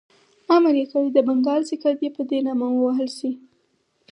امر 0.55 0.75
یې 0.79 0.85
کړی 0.91 1.09
د 1.13 1.17
بنګال 1.27 1.61
سکه 1.69 1.91
دي 1.99 2.09
په 2.15 2.21
ده 2.29 2.37
نامه 2.47 2.67
ووهل 2.71 3.09
شي. 3.17 3.31